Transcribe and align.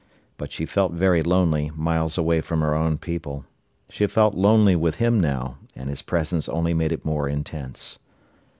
But 0.37 0.51
she 0.51 0.65
felt 0.65 0.93
very 0.93 1.21
lonely, 1.21 1.69
miles 1.75 2.17
away 2.17 2.41
from 2.41 2.61
her 2.61 2.73
own 2.73 2.97
people. 2.97 3.45
She 3.87 4.07
felt 4.07 4.33
lonely 4.33 4.75
with 4.75 4.95
him 4.95 5.19
now, 5.19 5.59
and 5.75 5.91
his 5.91 6.01
presence 6.01 6.49
only 6.49 6.73
made 6.73 6.91
it 6.91 7.05
more 7.05 7.29
intense. 7.29 7.99